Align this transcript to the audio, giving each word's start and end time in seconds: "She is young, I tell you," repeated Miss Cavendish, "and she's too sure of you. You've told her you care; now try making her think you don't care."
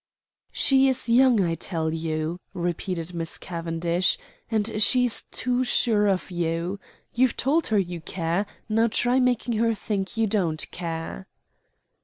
"She 0.51 0.87
is 0.89 1.09
young, 1.09 1.41
I 1.43 1.53
tell 1.53 1.93
you," 1.93 2.39
repeated 2.55 3.13
Miss 3.13 3.37
Cavendish, 3.37 4.17
"and 4.49 4.81
she's 4.81 5.25
too 5.29 5.63
sure 5.63 6.07
of 6.07 6.31
you. 6.31 6.79
You've 7.13 7.37
told 7.37 7.67
her 7.67 7.77
you 7.77 8.01
care; 8.01 8.47
now 8.67 8.87
try 8.87 9.19
making 9.19 9.57
her 9.59 9.75
think 9.75 10.17
you 10.17 10.25
don't 10.25 10.65
care." 10.71 11.27